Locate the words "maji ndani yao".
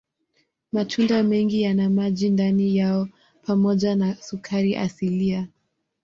1.89-3.07